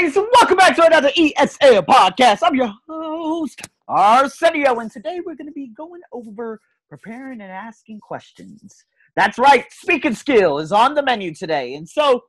guys? 0.00 0.14
Welcome 0.14 0.56
back 0.58 0.76
to 0.76 0.84
another 0.84 1.10
ESL 1.10 1.86
podcast. 1.86 2.40
I'm 2.42 2.54
your 2.54 2.72
host, 2.86 3.62
Arsenio, 3.88 4.78
and 4.78 4.90
today 4.90 5.20
we're 5.24 5.36
going 5.36 5.46
to 5.46 5.52
be 5.52 5.68
going 5.68 6.02
over 6.12 6.60
preparing 6.90 7.40
and 7.40 7.50
asking 7.50 8.00
questions. 8.00 8.84
That's 9.14 9.38
right, 9.38 9.64
speaking 9.70 10.14
skill 10.14 10.58
is 10.58 10.70
on 10.70 10.94
the 10.94 11.02
menu 11.02 11.34
today. 11.34 11.74
And 11.74 11.88
so, 11.88 12.24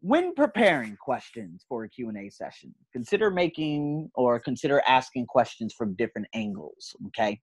when 0.00 0.34
preparing 0.34 0.96
questions 0.96 1.64
for 1.68 1.84
a 1.84 1.88
Q&A 1.88 2.30
session, 2.30 2.74
consider 2.92 3.30
making 3.30 4.10
or 4.16 4.40
consider 4.40 4.82
asking 4.86 5.26
questions 5.26 5.72
from 5.72 5.94
different 5.94 6.26
angles, 6.34 6.96
okay? 7.06 7.40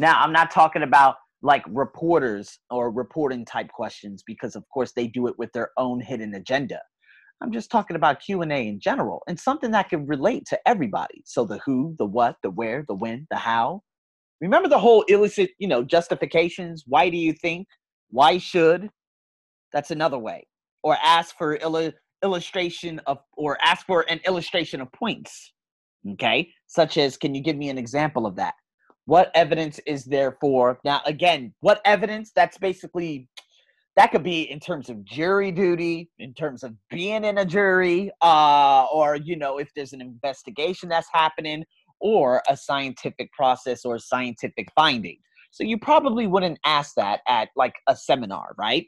Now, 0.00 0.20
I'm 0.20 0.32
not 0.32 0.52
talking 0.52 0.82
about 0.82 1.16
like 1.42 1.64
reporters 1.68 2.60
or 2.70 2.92
reporting 2.92 3.44
type 3.44 3.68
questions 3.68 4.22
because 4.24 4.54
of 4.54 4.64
course 4.72 4.92
they 4.94 5.08
do 5.08 5.26
it 5.26 5.34
with 5.36 5.52
their 5.52 5.70
own 5.76 6.00
hidden 6.00 6.34
agenda 6.34 6.78
I'm 7.42 7.52
just 7.52 7.70
talking 7.70 7.96
about 7.96 8.20
Q&A 8.20 8.68
in 8.68 8.80
general 8.80 9.22
and 9.28 9.38
something 9.38 9.70
that 9.72 9.90
can 9.90 10.06
relate 10.06 10.46
to 10.46 10.68
everybody. 10.68 11.22
So 11.24 11.44
the 11.44 11.58
who, 11.58 11.94
the 11.98 12.06
what, 12.06 12.36
the 12.42 12.50
where, 12.50 12.84
the 12.86 12.94
when, 12.94 13.26
the 13.30 13.36
how. 13.36 13.82
Remember 14.40 14.68
the 14.68 14.78
whole 14.78 15.02
illicit, 15.02 15.50
you 15.58 15.68
know, 15.68 15.82
justifications. 15.82 16.84
Why 16.86 17.10
do 17.10 17.16
you 17.16 17.32
think? 17.32 17.66
Why 18.10 18.38
should? 18.38 18.90
That's 19.72 19.90
another 19.90 20.18
way. 20.18 20.46
Or 20.82 20.96
ask 21.02 21.36
for 21.36 21.58
illu- 21.58 21.92
illustration 22.22 23.00
of, 23.06 23.18
or 23.36 23.58
ask 23.62 23.86
for 23.86 24.04
an 24.08 24.20
illustration 24.26 24.80
of 24.80 24.92
points. 24.92 25.52
Okay. 26.12 26.50
Such 26.66 26.98
as, 26.98 27.16
can 27.16 27.34
you 27.34 27.42
give 27.42 27.56
me 27.56 27.68
an 27.68 27.78
example 27.78 28.26
of 28.26 28.36
that? 28.36 28.54
What 29.06 29.30
evidence 29.34 29.80
is 29.86 30.04
there 30.04 30.36
for? 30.40 30.78
Now, 30.84 31.00
again, 31.06 31.54
what 31.60 31.80
evidence? 31.84 32.32
That's 32.34 32.56
basically 32.56 33.28
that 33.96 34.10
could 34.10 34.22
be 34.22 34.42
in 34.50 34.58
terms 34.58 34.88
of 34.90 35.04
jury 35.04 35.52
duty 35.52 36.10
in 36.18 36.34
terms 36.34 36.62
of 36.62 36.74
being 36.90 37.24
in 37.24 37.38
a 37.38 37.44
jury 37.44 38.10
uh, 38.22 38.86
or 38.92 39.16
you 39.16 39.36
know 39.36 39.58
if 39.58 39.70
there's 39.74 39.92
an 39.92 40.00
investigation 40.00 40.88
that's 40.88 41.08
happening 41.12 41.64
or 42.00 42.42
a 42.48 42.56
scientific 42.56 43.32
process 43.32 43.84
or 43.84 43.98
scientific 43.98 44.68
finding. 44.74 45.16
So 45.52 45.62
you 45.62 45.78
probably 45.78 46.26
wouldn't 46.26 46.58
ask 46.66 46.94
that 46.96 47.20
at 47.28 47.48
like 47.56 47.74
a 47.88 47.96
seminar 47.96 48.54
right? 48.58 48.86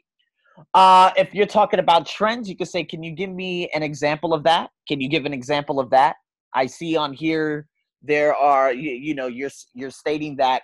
Uh, 0.73 1.11
if 1.15 1.33
you're 1.35 1.45
talking 1.45 1.79
about 1.79 2.05
trends 2.05 2.49
you 2.49 2.57
could 2.57 2.67
say 2.67 2.83
can 2.83 3.03
you 3.03 3.11
give 3.11 3.29
me 3.29 3.69
an 3.73 3.83
example 3.83 4.33
of 4.33 4.43
that? 4.43 4.69
Can 4.87 4.99
you 4.99 5.07
give 5.07 5.25
an 5.25 5.33
example 5.33 5.79
of 5.79 5.89
that? 5.91 6.15
I 6.53 6.65
see 6.65 6.97
on 6.97 7.13
here 7.13 7.67
there 8.01 8.35
are 8.35 8.73
you, 8.73 8.91
you 8.91 9.15
know 9.15 9.27
you're 9.27 9.49
you're 9.73 9.91
stating 9.91 10.35
that 10.37 10.63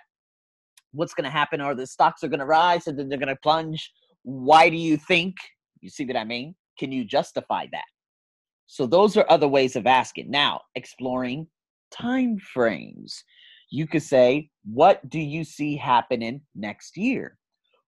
what's 0.92 1.14
going 1.14 1.24
to 1.24 1.30
happen 1.30 1.60
are 1.60 1.74
the 1.74 1.86
stocks 1.86 2.22
are 2.22 2.28
going 2.28 2.40
to 2.40 2.46
rise 2.46 2.86
and 2.86 2.98
then 2.98 3.08
they're 3.08 3.18
going 3.18 3.28
to 3.28 3.36
plunge 3.42 3.90
why 4.24 4.68
do 4.68 4.76
you 4.76 4.96
think? 4.96 5.36
You 5.80 5.90
see 5.90 6.04
what 6.04 6.16
I 6.16 6.24
mean? 6.24 6.54
Can 6.78 6.90
you 6.90 7.04
justify 7.04 7.66
that? 7.72 7.84
So 8.66 8.86
those 8.86 9.16
are 9.16 9.26
other 9.28 9.46
ways 9.46 9.76
of 9.76 9.86
asking. 9.86 10.30
Now, 10.30 10.62
exploring 10.74 11.46
time 11.92 12.38
frames. 12.38 13.22
You 13.70 13.86
could 13.86 14.02
say, 14.02 14.50
what 14.64 15.08
do 15.08 15.20
you 15.20 15.44
see 15.44 15.76
happening 15.76 16.40
next 16.54 16.96
year? 16.96 17.38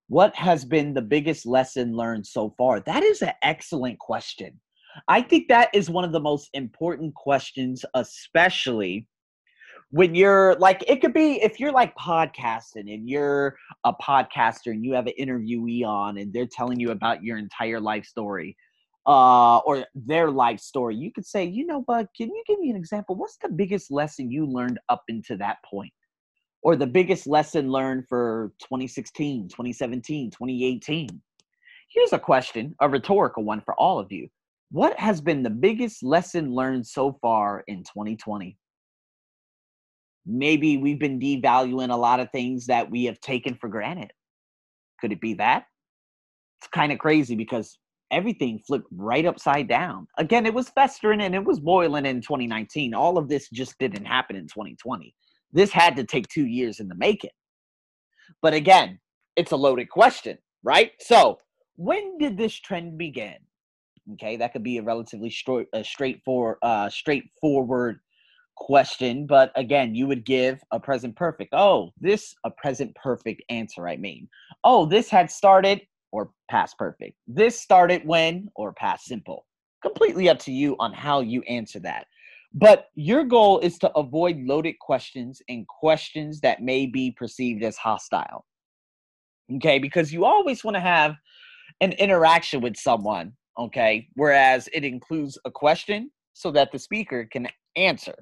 What 0.08 0.34
has 0.36 0.64
been 0.64 0.94
the 0.94 1.02
biggest 1.02 1.46
lesson 1.46 1.96
learned 1.96 2.26
so 2.26 2.54
far? 2.56 2.80
That 2.80 3.02
is 3.02 3.22
an 3.22 3.32
excellent 3.42 3.98
question. 3.98 4.60
I 5.08 5.22
think 5.22 5.48
that 5.48 5.70
is 5.74 5.90
one 5.90 6.04
of 6.04 6.12
the 6.12 6.20
most 6.20 6.48
important 6.54 7.14
questions, 7.14 7.84
especially 7.94 9.06
when 9.96 10.14
you're 10.14 10.54
like 10.56 10.84
it 10.86 11.00
could 11.00 11.14
be 11.14 11.42
if 11.42 11.58
you're 11.58 11.72
like 11.72 11.96
podcasting 11.96 12.92
and 12.92 13.08
you're 13.08 13.56
a 13.84 13.94
podcaster 13.94 14.66
and 14.66 14.84
you 14.84 14.92
have 14.92 15.06
an 15.06 15.14
interviewee 15.18 15.86
on 15.86 16.18
and 16.18 16.34
they're 16.34 16.46
telling 16.46 16.78
you 16.78 16.90
about 16.90 17.24
your 17.24 17.38
entire 17.38 17.80
life 17.80 18.04
story 18.04 18.54
uh 19.06 19.56
or 19.60 19.86
their 19.94 20.30
life 20.30 20.60
story 20.60 20.94
you 20.94 21.10
could 21.10 21.24
say 21.24 21.46
you 21.46 21.64
know 21.64 21.82
but 21.86 22.08
can 22.14 22.28
you 22.28 22.44
give 22.46 22.58
me 22.58 22.68
an 22.68 22.76
example? 22.76 23.16
What's 23.16 23.38
the 23.38 23.48
biggest 23.48 23.90
lesson 23.90 24.30
you 24.30 24.44
learned 24.44 24.78
up 24.90 25.02
into 25.08 25.34
that 25.38 25.56
point? 25.64 25.92
Or 26.60 26.76
the 26.76 26.86
biggest 26.86 27.26
lesson 27.26 27.70
learned 27.70 28.04
for 28.06 28.52
2016 28.64 29.48
2017 29.48 30.30
2018 30.30 31.08
here's 31.88 32.12
a 32.12 32.18
question 32.18 32.74
a 32.82 32.88
rhetorical 32.88 33.44
one 33.44 33.62
for 33.62 33.72
all 33.74 33.98
of 33.98 34.12
you. 34.12 34.28
What 34.72 34.98
has 35.00 35.22
been 35.22 35.42
the 35.42 35.48
biggest 35.48 36.02
lesson 36.02 36.52
learned 36.52 36.86
so 36.86 37.16
far 37.22 37.64
in 37.66 37.78
2020 37.78 38.58
maybe 40.26 40.76
we've 40.76 40.98
been 40.98 41.20
devaluing 41.20 41.92
a 41.92 41.96
lot 41.96 42.20
of 42.20 42.30
things 42.30 42.66
that 42.66 42.90
we 42.90 43.04
have 43.04 43.20
taken 43.20 43.54
for 43.54 43.68
granted. 43.68 44.12
Could 45.00 45.12
it 45.12 45.20
be 45.20 45.34
that? 45.34 45.66
It's 46.60 46.68
kind 46.68 46.92
of 46.92 46.98
crazy 46.98 47.36
because 47.36 47.78
everything 48.10 48.58
flipped 48.66 48.88
right 48.90 49.26
upside 49.26 49.68
down. 49.68 50.06
Again, 50.18 50.46
it 50.46 50.54
was 50.54 50.68
festering 50.70 51.20
and 51.20 51.34
it 51.34 51.44
was 51.44 51.60
boiling 51.60 52.06
in 52.06 52.20
2019. 52.20 52.94
All 52.94 53.18
of 53.18 53.28
this 53.28 53.48
just 53.50 53.78
didn't 53.78 54.04
happen 54.04 54.36
in 54.36 54.46
2020. 54.46 55.14
This 55.52 55.70
had 55.70 55.96
to 55.96 56.04
take 56.04 56.28
two 56.28 56.46
years 56.46 56.80
in 56.80 56.88
the 56.88 56.94
making. 56.94 57.30
But 58.42 58.54
again, 58.54 58.98
it's 59.36 59.52
a 59.52 59.56
loaded 59.56 59.90
question, 59.90 60.38
right? 60.62 60.92
So, 61.00 61.38
when 61.76 62.18
did 62.18 62.36
this 62.38 62.54
trend 62.54 62.96
begin? 62.96 63.36
Okay, 64.14 64.36
that 64.36 64.52
could 64.52 64.62
be 64.62 64.78
a 64.78 64.82
relatively 64.82 65.30
straight, 65.30 65.66
a 65.72 65.84
straightforward, 65.84 66.58
uh, 66.62 66.88
straightforward 66.88 68.00
question, 68.56 69.26
but 69.26 69.52
again, 69.54 69.94
you 69.94 70.06
would 70.06 70.24
give 70.24 70.60
a 70.72 70.80
present 70.80 71.14
perfect. 71.16 71.52
Oh, 71.52 71.90
this 72.00 72.34
a 72.44 72.50
present 72.50 72.94
perfect 72.96 73.42
answer, 73.48 73.86
I 73.86 73.96
mean. 73.96 74.28
Oh, 74.64 74.86
this 74.86 75.08
had 75.08 75.30
started 75.30 75.82
or 76.12 76.30
past 76.50 76.76
perfect. 76.78 77.16
This 77.26 77.60
started 77.60 78.02
when 78.04 78.48
or 78.56 78.72
past 78.72 79.06
simple. 79.06 79.46
Completely 79.82 80.28
up 80.28 80.38
to 80.40 80.52
you 80.52 80.76
on 80.78 80.92
how 80.92 81.20
you 81.20 81.42
answer 81.42 81.78
that. 81.80 82.06
But 82.54 82.86
your 82.94 83.24
goal 83.24 83.58
is 83.60 83.78
to 83.80 83.92
avoid 83.92 84.38
loaded 84.38 84.78
questions 84.80 85.42
and 85.48 85.66
questions 85.68 86.40
that 86.40 86.62
may 86.62 86.86
be 86.86 87.10
perceived 87.10 87.62
as 87.62 87.76
hostile. 87.76 88.46
Okay, 89.56 89.78
because 89.78 90.12
you 90.12 90.24
always 90.24 90.64
want 90.64 90.74
to 90.74 90.80
have 90.80 91.14
an 91.80 91.92
interaction 91.92 92.60
with 92.60 92.76
someone, 92.76 93.32
okay? 93.58 94.08
Whereas 94.14 94.68
it 94.72 94.84
includes 94.84 95.38
a 95.44 95.50
question 95.50 96.10
so 96.32 96.50
that 96.52 96.72
the 96.72 96.78
speaker 96.78 97.28
can 97.30 97.48
answer. 97.76 98.14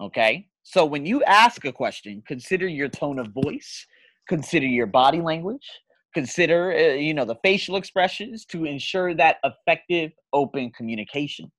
Okay. 0.00 0.48
So 0.62 0.84
when 0.84 1.04
you 1.04 1.22
ask 1.24 1.64
a 1.64 1.72
question, 1.72 2.22
consider 2.26 2.66
your 2.66 2.88
tone 2.88 3.18
of 3.18 3.28
voice, 3.28 3.86
consider 4.28 4.66
your 4.66 4.86
body 4.86 5.20
language, 5.20 5.68
consider 6.14 6.72
uh, 6.72 6.94
you 6.94 7.12
know 7.12 7.24
the 7.24 7.36
facial 7.42 7.76
expressions 7.76 8.44
to 8.46 8.64
ensure 8.64 9.14
that 9.14 9.36
effective 9.44 10.12
open 10.32 10.70
communication. 10.70 11.50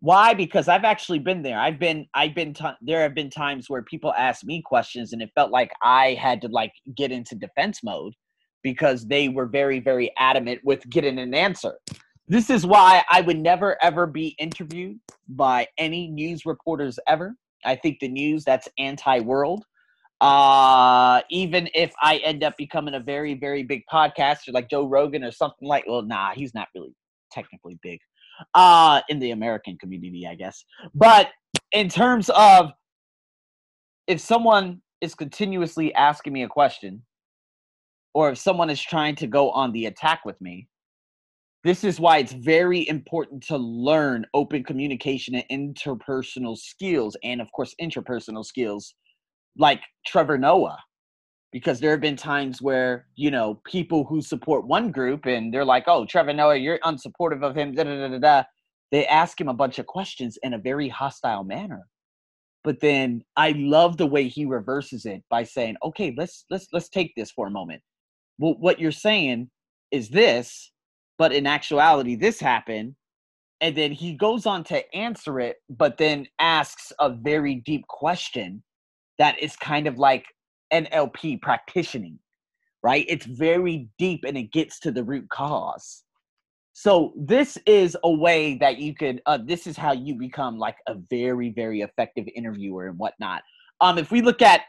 Why? 0.00 0.32
Because 0.32 0.66
I've 0.66 0.84
actually 0.84 1.18
been 1.18 1.42
there. 1.42 1.58
I've 1.58 1.78
been 1.78 2.06
I've 2.14 2.34
been 2.34 2.54
t- 2.54 2.64
there 2.80 3.02
have 3.02 3.14
been 3.14 3.28
times 3.28 3.68
where 3.68 3.82
people 3.82 4.14
ask 4.14 4.44
me 4.44 4.62
questions 4.62 5.12
and 5.12 5.20
it 5.20 5.30
felt 5.34 5.50
like 5.50 5.70
I 5.82 6.14
had 6.14 6.40
to 6.42 6.48
like 6.48 6.72
get 6.96 7.12
into 7.12 7.34
defense 7.34 7.80
mode 7.84 8.14
because 8.62 9.06
they 9.06 9.28
were 9.28 9.46
very 9.46 9.78
very 9.78 10.10
adamant 10.18 10.60
with 10.64 10.88
getting 10.88 11.18
an 11.18 11.34
answer. 11.34 11.78
This 12.30 12.48
is 12.48 12.64
why 12.64 13.02
I 13.10 13.22
would 13.22 13.40
never 13.40 13.76
ever 13.82 14.06
be 14.06 14.36
interviewed 14.38 15.00
by 15.28 15.66
any 15.78 16.06
news 16.06 16.46
reporters 16.46 16.96
ever. 17.08 17.34
I 17.64 17.74
think 17.74 17.98
the 17.98 18.06
news 18.06 18.44
that's 18.44 18.68
anti-world. 18.78 19.64
Uh, 20.20 21.22
even 21.28 21.68
if 21.74 21.92
I 22.00 22.18
end 22.18 22.44
up 22.44 22.56
becoming 22.56 22.94
a 22.94 23.00
very 23.00 23.34
very 23.34 23.64
big 23.64 23.82
podcaster 23.92 24.52
like 24.52 24.70
Joe 24.70 24.86
Rogan 24.86 25.24
or 25.24 25.32
something 25.32 25.66
like, 25.66 25.82
well, 25.88 26.02
nah, 26.02 26.30
he's 26.32 26.54
not 26.54 26.68
really 26.72 26.94
technically 27.32 27.80
big. 27.82 27.98
Uh, 28.54 29.00
in 29.08 29.18
the 29.18 29.32
American 29.32 29.76
community, 29.78 30.24
I 30.30 30.36
guess. 30.36 30.64
But 30.94 31.30
in 31.72 31.88
terms 31.88 32.30
of 32.30 32.70
if 34.06 34.20
someone 34.20 34.82
is 35.00 35.16
continuously 35.16 35.92
asking 35.94 36.32
me 36.32 36.44
a 36.44 36.48
question, 36.48 37.02
or 38.14 38.30
if 38.30 38.38
someone 38.38 38.70
is 38.70 38.80
trying 38.80 39.16
to 39.16 39.26
go 39.26 39.50
on 39.50 39.72
the 39.72 39.86
attack 39.86 40.24
with 40.24 40.40
me, 40.40 40.68
this 41.64 41.84
is 41.84 42.00
why 42.00 42.18
it's 42.18 42.32
very 42.32 42.88
important 42.88 43.42
to 43.44 43.56
learn 43.56 44.26
open 44.32 44.64
communication 44.64 45.34
and 45.34 45.76
interpersonal 45.76 46.56
skills, 46.56 47.16
and 47.22 47.40
of 47.40 47.52
course, 47.52 47.74
interpersonal 47.80 48.44
skills 48.44 48.94
like 49.56 49.82
Trevor 50.06 50.38
Noah. 50.38 50.78
Because 51.52 51.80
there 51.80 51.90
have 51.90 52.00
been 52.00 52.16
times 52.16 52.62
where, 52.62 53.06
you 53.16 53.30
know, 53.32 53.60
people 53.66 54.04
who 54.04 54.22
support 54.22 54.68
one 54.68 54.92
group 54.92 55.26
and 55.26 55.52
they're 55.52 55.64
like, 55.64 55.84
oh, 55.88 56.06
Trevor 56.06 56.32
Noah, 56.32 56.54
you're 56.54 56.78
unsupportive 56.84 57.42
of 57.42 57.56
him, 57.56 57.74
da 57.74 57.82
da 57.82 57.96
da 57.96 58.08
da 58.08 58.18
da. 58.18 58.42
They 58.92 59.04
ask 59.06 59.40
him 59.40 59.48
a 59.48 59.54
bunch 59.54 59.80
of 59.80 59.86
questions 59.86 60.38
in 60.44 60.54
a 60.54 60.58
very 60.58 60.88
hostile 60.88 61.42
manner. 61.42 61.88
But 62.62 62.78
then 62.78 63.24
I 63.36 63.52
love 63.56 63.96
the 63.96 64.06
way 64.06 64.28
he 64.28 64.44
reverses 64.44 65.06
it 65.06 65.24
by 65.28 65.42
saying, 65.42 65.76
okay, 65.82 66.14
let's 66.16 66.44
let's 66.50 66.68
let's 66.72 66.88
take 66.88 67.12
this 67.16 67.32
for 67.32 67.48
a 67.48 67.50
moment. 67.50 67.82
Well, 68.38 68.54
what 68.60 68.78
you're 68.78 68.92
saying 68.92 69.50
is 69.90 70.08
this, 70.08 70.70
but 71.20 71.32
in 71.34 71.46
actuality 71.46 72.16
this 72.16 72.40
happened 72.40 72.96
and 73.60 73.76
then 73.76 73.92
he 73.92 74.14
goes 74.14 74.46
on 74.46 74.64
to 74.64 74.96
answer 74.96 75.38
it 75.40 75.58
but 75.70 75.98
then 75.98 76.26
asks 76.40 76.92
a 77.00 77.10
very 77.10 77.56
deep 77.56 77.86
question 77.88 78.62
that 79.18 79.38
is 79.38 79.54
kind 79.56 79.86
of 79.86 79.98
like 79.98 80.24
nlp 80.72 81.42
practicing 81.42 82.18
right 82.82 83.06
it's 83.10 83.26
very 83.26 83.88
deep 83.98 84.24
and 84.26 84.38
it 84.38 84.52
gets 84.52 84.80
to 84.80 84.90
the 84.90 85.04
root 85.04 85.28
cause 85.30 86.04
So 86.72 87.12
this 87.16 87.58
is 87.66 87.96
a 88.04 88.10
way 88.10 88.56
that 88.58 88.78
you 88.78 88.94
could. 88.94 89.20
Uh, 89.26 89.38
this 89.44 89.66
is 89.66 89.76
how 89.76 89.92
you 89.92 90.14
become 90.14 90.58
like 90.58 90.78
a 90.88 90.94
very, 91.10 91.50
very 91.50 91.82
effective 91.82 92.26
interviewer 92.34 92.88
and 92.88 92.98
whatnot. 92.98 93.42
Um, 93.82 93.98
if 93.98 94.10
we 94.10 94.22
look 94.22 94.42
at 94.42 94.62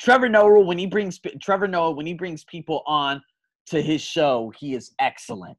Trevor 0.00 0.28
Noah 0.28 0.62
when 0.62 0.78
he 0.78 0.86
brings 0.86 1.20
Trevor 1.40 1.68
Noah 1.68 1.92
when 1.92 2.06
he 2.06 2.14
brings 2.14 2.44
people 2.44 2.82
on 2.86 3.22
to 3.68 3.80
his 3.82 4.00
show, 4.00 4.52
he 4.58 4.74
is 4.74 4.92
excellent, 5.00 5.56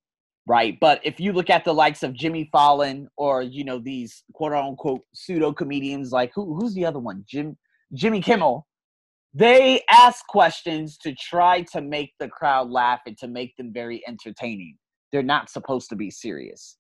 right? 0.48 0.78
But 0.80 1.02
if 1.04 1.20
you 1.20 1.34
look 1.34 1.50
at 1.50 1.66
the 1.66 1.74
likes 1.74 2.04
of 2.04 2.14
Jimmy 2.14 2.50
Fallon 2.52 3.08
or 3.18 3.42
you 3.42 3.64
know 3.64 3.80
these 3.80 4.24
quote 4.34 4.54
unquote 4.54 5.02
pseudo 5.14 5.54
comedians 5.54 6.12
like 6.12 6.32
who 6.36 6.56
who's 6.56 6.74
the 6.74 6.86
other 6.86 7.00
one, 7.00 7.24
Jim 7.28 7.58
Jimmy 7.94 8.22
Kimmel, 8.22 8.68
they 9.34 9.82
ask 9.90 10.26
questions 10.28 10.98
to 11.00 11.14
try 11.16 11.62
to 11.74 11.82
make 11.82 12.14
the 12.20 12.30
crowd 12.30 12.70
laugh 12.70 13.02
and 13.06 13.18
to 13.18 13.28
make 13.28 13.56
them 13.58 13.72
very 13.74 14.02
entertaining. 14.08 14.78
They're 15.12 15.24
not 15.24 15.50
supposed 15.50 15.90
to 15.90 15.96
be 15.96 16.10
serious. 16.10 16.78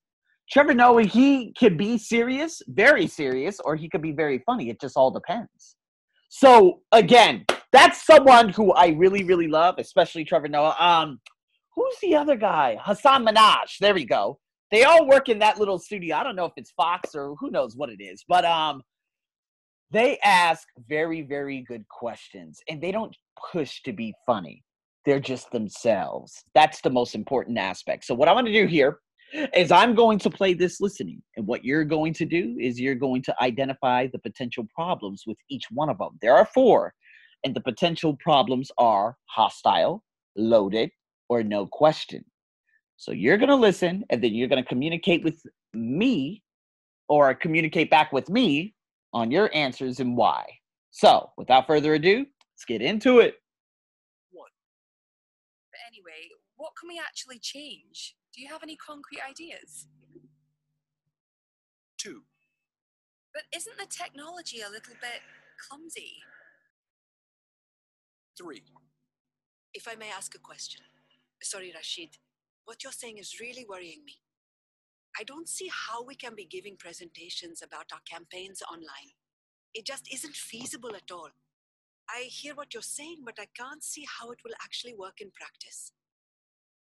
Trevor 0.51 0.73
Noah, 0.73 1.03
he 1.03 1.53
could 1.57 1.77
be 1.77 1.97
serious, 1.97 2.61
very 2.67 3.07
serious, 3.07 3.59
or 3.65 3.75
he 3.75 3.89
could 3.89 4.01
be 4.01 4.11
very 4.11 4.43
funny. 4.45 4.69
It 4.69 4.79
just 4.79 4.95
all 4.95 5.11
depends. 5.11 5.75
So 6.29 6.81
again, 6.91 7.45
that's 7.75 8.05
someone 8.05 8.49
who 8.49 8.71
I 8.73 8.87
really, 8.89 9.23
really 9.23 9.47
love, 9.47 9.75
especially 9.77 10.23
Trevor 10.23 10.47
Noah. 10.47 10.75
Um, 10.79 11.19
who's 11.75 11.95
the 12.01 12.15
other 12.15 12.35
guy? 12.35 12.77
Hasan 12.85 13.25
Minhaj. 13.25 13.77
There 13.79 13.93
we 13.93 14.05
go. 14.05 14.39
They 14.71 14.83
all 14.83 15.07
work 15.07 15.29
in 15.29 15.39
that 15.39 15.59
little 15.59 15.77
studio. 15.77 16.15
I 16.17 16.23
don't 16.23 16.35
know 16.35 16.45
if 16.45 16.53
it's 16.57 16.71
Fox 16.71 17.13
or 17.13 17.35
who 17.39 17.51
knows 17.51 17.75
what 17.75 17.89
it 17.89 18.01
is, 18.01 18.23
but 18.27 18.45
um, 18.45 18.81
they 19.91 20.17
ask 20.23 20.67
very, 20.87 21.21
very 21.21 21.63
good 21.67 21.87
questions, 21.89 22.59
and 22.69 22.81
they 22.81 22.91
don't 22.91 23.15
push 23.51 23.81
to 23.83 23.93
be 23.93 24.13
funny. 24.25 24.63
They're 25.05 25.19
just 25.19 25.51
themselves. 25.51 26.43
That's 26.55 26.81
the 26.81 26.89
most 26.89 27.13
important 27.13 27.57
aspect. 27.57 28.05
So 28.05 28.15
what 28.15 28.27
I'm 28.27 28.35
going 28.35 28.45
to 28.45 28.51
do 28.53 28.65
here 28.65 28.99
is 29.55 29.71
I'm 29.71 29.95
going 29.95 30.19
to 30.19 30.29
play 30.29 30.53
this 30.53 30.81
listening. 30.81 31.21
And 31.35 31.45
what 31.45 31.63
you're 31.63 31.83
going 31.83 32.13
to 32.13 32.25
do 32.25 32.57
is 32.59 32.79
you're 32.79 32.95
going 32.95 33.21
to 33.23 33.35
identify 33.41 34.07
the 34.07 34.19
potential 34.19 34.67
problems 34.73 35.23
with 35.27 35.37
each 35.49 35.65
one 35.71 35.89
of 35.89 35.97
them. 35.97 36.17
There 36.21 36.35
are 36.35 36.47
four, 36.53 36.93
and 37.45 37.55
the 37.55 37.61
potential 37.61 38.17
problems 38.19 38.71
are 38.77 39.15
hostile, 39.27 40.03
loaded, 40.35 40.89
or 41.29 41.43
no 41.43 41.67
question. 41.67 42.25
So 42.97 43.11
you're 43.11 43.37
going 43.37 43.49
to 43.49 43.55
listen, 43.55 44.03
and 44.09 44.21
then 44.21 44.33
you're 44.33 44.47
going 44.47 44.61
to 44.61 44.67
communicate 44.67 45.23
with 45.23 45.41
me 45.73 46.43
or 47.07 47.33
communicate 47.35 47.91
back 47.91 48.11
with 48.11 48.29
me 48.29 48.73
on 49.13 49.29
your 49.29 49.49
answers 49.53 49.99
and 49.99 50.17
why. 50.17 50.45
So 50.89 51.29
without 51.37 51.67
further 51.67 51.93
ado, 51.93 52.17
let's 52.17 52.65
get 52.67 52.81
into 52.81 53.19
it. 53.19 53.35
One. 54.31 54.49
But 55.71 55.79
anyway, 55.87 56.29
what 56.57 56.71
can 56.79 56.89
we 56.89 56.99
actually 56.99 57.39
change? 57.39 58.15
Do 58.33 58.41
you 58.41 58.47
have 58.47 58.63
any 58.63 58.75
concrete 58.75 59.21
ideas? 59.29 59.87
Two. 61.97 62.23
But 63.33 63.43
isn't 63.55 63.77
the 63.77 63.85
technology 63.85 64.61
a 64.61 64.69
little 64.69 64.95
bit 64.99 65.21
clumsy? 65.69 66.23
Three. 68.37 68.63
If 69.73 69.87
I 69.87 69.95
may 69.95 70.09
ask 70.09 70.35
a 70.35 70.39
question. 70.39 70.81
Sorry, 71.41 71.71
Rashid. 71.73 72.17
What 72.65 72.83
you're 72.83 72.91
saying 72.91 73.17
is 73.17 73.39
really 73.39 73.65
worrying 73.69 74.03
me. 74.05 74.13
I 75.19 75.23
don't 75.23 75.47
see 75.47 75.69
how 75.71 76.03
we 76.03 76.15
can 76.15 76.35
be 76.35 76.45
giving 76.45 76.75
presentations 76.77 77.61
about 77.61 77.85
our 77.93 78.01
campaigns 78.09 78.61
online. 78.69 79.13
It 79.73 79.85
just 79.85 80.07
isn't 80.13 80.35
feasible 80.35 80.95
at 80.95 81.11
all. 81.11 81.29
I 82.09 82.23
hear 82.23 82.55
what 82.55 82.73
you're 82.73 82.83
saying, 82.83 83.19
but 83.25 83.35
I 83.39 83.47
can't 83.57 83.83
see 83.83 84.05
how 84.19 84.31
it 84.31 84.39
will 84.43 84.53
actually 84.63 84.93
work 84.93 85.21
in 85.21 85.31
practice. 85.31 85.91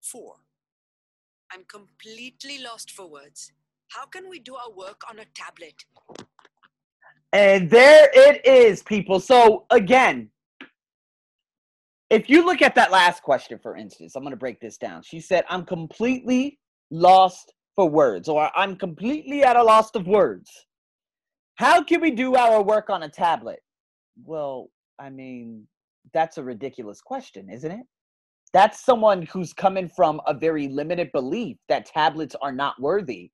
Four. 0.02 0.36
I'm 1.52 1.66
completely 1.66 2.60
lost 2.64 2.92
for 2.92 3.10
words. 3.10 3.52
How 3.90 4.06
can 4.06 4.30
we 4.30 4.40
do 4.40 4.56
our 4.56 4.72
work 4.72 5.02
on 5.10 5.20
a 5.20 5.26
tablet? 5.36 5.86
And 7.32 7.70
there 7.70 8.10
it 8.14 8.46
is, 8.46 8.82
people. 8.84 9.20
So, 9.20 9.66
again, 9.70 10.30
if 12.14 12.30
you 12.30 12.46
look 12.46 12.62
at 12.62 12.76
that 12.76 12.92
last 12.92 13.24
question, 13.24 13.60
for 13.62 13.76
instance, 13.76 14.16
I'm 14.16 14.24
going 14.24 14.32
to 14.32 14.38
break 14.38 14.60
this 14.60 14.78
down. 14.78 15.02
She 15.04 15.20
said, 15.20 15.44
I'm 15.50 15.66
completely 15.66 16.60
lost 16.92 17.54
for 17.76 17.90
words, 17.90 18.30
or 18.30 18.50
I'm 18.56 18.76
completely 18.76 19.44
at 19.44 19.56
a 19.56 19.64
loss 19.64 19.90
of 19.96 20.06
words. 20.08 20.50
How 21.56 21.84
can 21.84 22.02
we 22.02 22.12
do 22.12 22.36
our 22.36 22.62
work 22.62 22.90
on 22.90 23.04
a 23.04 23.10
tablet? 23.10 23.60
Well, 24.24 24.70
I 25.00 25.10
mean, 25.10 25.68
that's 26.14 26.38
a 26.38 26.44
ridiculous 26.44 27.02
question, 27.02 27.50
isn't 27.50 27.72
it? 27.72 27.86
that's 28.54 28.86
someone 28.86 29.24
who's 29.24 29.52
coming 29.52 29.90
from 29.90 30.22
a 30.28 30.34
very 30.34 30.68
limited 30.68 31.12
belief 31.12 31.58
that 31.68 31.88
tablets 31.88 32.36
are 32.42 32.52
not 32.52 32.80
worthy. 32.80 33.32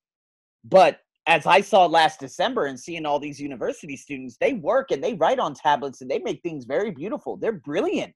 But 0.64 1.00
as 1.28 1.46
I 1.46 1.62
saw 1.62 1.86
last 1.86 2.22
December 2.22 2.66
and 2.66 2.80
seeing 2.80 3.06
all 3.06 3.20
these 3.20 3.40
university 3.40 3.98
students, 3.98 4.38
they 4.40 4.54
work 4.54 4.92
and 4.92 5.04
they 5.04 5.14
write 5.16 5.40
on 5.40 5.54
tablets 5.54 6.02
and 6.02 6.10
they 6.10 6.20
make 6.20 6.42
things 6.42 6.66
very 6.66 6.92
beautiful. 6.92 7.36
They're 7.36 7.52
brilliant. 7.52 8.14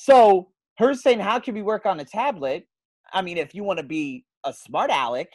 So 0.00 0.50
her 0.78 0.94
saying, 0.94 1.18
How 1.18 1.40
can 1.40 1.54
we 1.54 1.62
work 1.62 1.84
on 1.84 1.98
a 1.98 2.04
tablet? 2.04 2.68
I 3.12 3.20
mean, 3.20 3.36
if 3.36 3.52
you 3.52 3.64
want 3.64 3.78
to 3.80 3.84
be 3.84 4.24
a 4.44 4.52
smart 4.52 4.90
aleck 4.92 5.28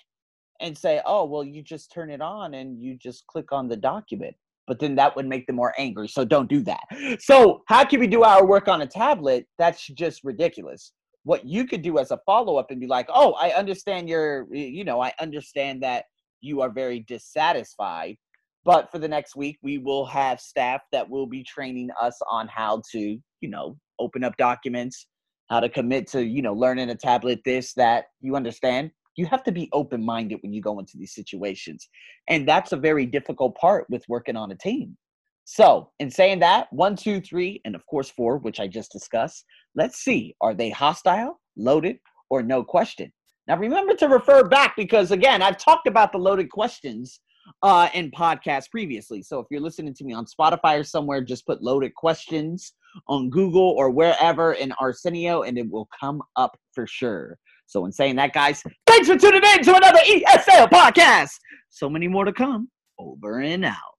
and 0.62 0.77
say, 0.77 1.01
Oh, 1.06 1.25
well, 1.25 1.44
you 1.44 1.62
just 1.62 1.92
turn 1.92 2.10
it 2.10 2.21
on 2.21 2.54
and 2.54 2.81
you 2.81 2.95
just 2.95 3.27
click 3.27 3.51
on 3.51 3.68
the 3.68 3.75
document 3.75 4.36
but 4.65 4.80
then 4.80 4.95
that 4.95 5.13
would 5.15 5.25
make 5.25 5.45
them 5.45 5.57
more 5.57 5.74
angry. 5.77 6.07
So 6.07 6.24
don't 6.24 6.50
do 6.50 6.62
that. 6.62 6.83
So, 7.19 7.63
how 7.68 7.83
can 7.83 8.00
we 8.00 8.07
do 8.07 8.24
our 8.24 8.45
work 8.45 8.69
on 8.69 8.81
a 8.81 8.88
tablet? 8.88 9.45
That's 9.57 9.86
just 9.88 10.24
ridiculous. 10.24 10.94
What 11.24 11.45
you 11.45 11.66
could 11.66 11.81
do 11.81 12.00
as 12.00 12.12
a 12.12 12.19
follow 12.25 12.56
up 12.56 12.71
and 12.71 12.80
be 12.80 12.88
like, 12.88 13.07
oh, 13.13 13.33
I 13.33 13.50
understand 13.51 14.07
your, 14.07 14.48
you 14.54 14.86
know, 14.86 15.01
I 15.01 15.12
understand 15.19 15.83
that 15.83 16.06
you 16.39 16.62
are 16.62 16.69
very 16.69 17.01
dissatisfied. 17.01 18.16
But 18.65 18.92
for 18.92 19.00
the 19.00 19.07
next 19.07 19.36
week, 19.36 19.57
we 19.62 19.77
will 19.77 20.06
have 20.06 20.39
staff 20.39 20.81
that 20.92 21.10
will 21.10 21.27
be 21.27 21.44
training 21.44 21.89
us 22.01 22.18
on 22.30 22.48
how 22.48 22.81
to, 22.92 23.00
you 23.42 23.50
know, 23.50 23.77
open 24.00 24.24
up 24.24 24.38
documents, 24.38 25.07
how 25.50 25.60
to 25.60 25.69
commit 25.69 26.07
to, 26.12 26.24
you 26.24 26.42
know, 26.42 26.54
learning 26.54 26.89
a 26.89 26.95
tablet, 26.95 27.42
this, 27.45 27.74
that. 27.74 28.06
You 28.21 28.36
understand? 28.36 28.92
you 29.15 29.25
have 29.25 29.44
to 29.44 29.51
be 29.51 29.69
open 29.74 30.04
minded 30.04 30.39
when 30.42 30.54
you 30.54 30.62
go 30.62 30.80
into 30.80 30.98
these 30.98 31.13
situations. 31.13 31.88
And 32.27 32.48
that's 32.48 32.71
a 32.71 32.77
very 32.77 33.06
difficult 33.06 33.56
part 33.56 33.86
with 33.89 34.04
working 34.07 34.36
on 34.36 34.51
a 34.51 34.56
team. 34.56 34.98
So, 35.45 35.92
in 36.00 36.09
saying 36.09 36.39
that, 36.39 36.68
one, 36.71 36.95
two, 36.95 37.19
three, 37.19 37.62
and 37.66 37.75
of 37.75 37.86
course, 37.86 38.09
four, 38.09 38.38
which 38.38 38.59
I 38.59 38.68
just 38.68 38.92
discussed, 38.92 39.44
let's 39.75 40.00
see 40.00 40.36
are 40.39 40.54
they 40.54 40.69
hostile, 40.69 41.39
loaded, 41.57 41.98
or 42.30 42.42
no 42.42 42.63
question? 42.63 43.12
Now, 43.48 43.57
remember 43.57 43.94
to 43.95 44.07
refer 44.07 44.45
back 44.45 44.75
because, 44.77 45.12
again, 45.12 45.42
I've 45.42 45.57
talked 45.57 45.86
about 45.88 46.13
the 46.13 46.18
loaded 46.18 46.50
questions 46.50 47.19
uh, 47.62 47.90
in 47.94 48.12
podcasts 48.12 48.69
previously. 48.69 49.22
So, 49.22 49.40
if 49.40 49.48
you're 49.52 49.62
listening 49.62 49.94
to 49.95 50.04
me 50.04 50.14
on 50.14 50.26
Spotify 50.26 50.80
or 50.80 50.83
somewhere, 50.83 51.22
just 51.22 51.45
put 51.45 51.62
loaded 51.62 51.94
questions 51.95 52.74
on 53.07 53.30
Google 53.30 53.69
or 53.78 53.90
wherever 53.90 54.54
in 54.54 54.72
Arsenio, 54.80 55.44
and 55.44 55.57
it 55.57 55.69
will 55.69 55.88
come 56.00 56.22
up 56.36 56.57
for 56.74 56.88
sure. 56.88 57.38
So, 57.66 57.86
in 57.86 57.92
saying 57.92 58.16
that, 58.18 58.33
guys, 58.33 58.64
thanks 58.88 59.07
for 59.07 59.18
tuning 59.18 59.42
in 59.56 59.64
to 59.64 59.76
another 59.76 60.00
ESL 60.00 60.69
podcast. 60.69 61.31
So 61.69 61.90
many 61.90 62.07
more 62.07 62.26
to 62.26 62.33
come. 62.33 62.69
Over 63.00 63.40
and 63.40 63.66
out. 63.66 63.93